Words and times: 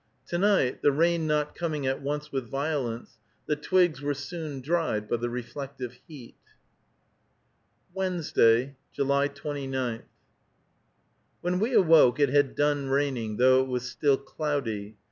To 0.29 0.39
night, 0.39 0.81
the 0.81 0.91
rain 0.91 1.27
not 1.27 1.53
coming 1.53 1.85
at 1.85 2.01
once 2.01 2.31
with 2.31 2.49
violence, 2.49 3.19
the 3.45 3.55
twigs 3.55 4.01
were 4.01 4.15
soon 4.15 4.59
dried 4.59 5.07
by 5.07 5.17
the 5.17 5.29
reflected 5.29 5.91
heat. 6.07 6.33
WEDNESDAY, 7.93 8.77
July 8.91 9.27
29. 9.27 10.01
When 11.41 11.59
we 11.59 11.75
awoke 11.75 12.19
it 12.19 12.29
had 12.29 12.55
done 12.55 12.89
raining, 12.89 13.37
though 13.37 13.61
it 13.61 13.67
was 13.67 13.87
still 13.91 14.17
cloudy. 14.17 14.97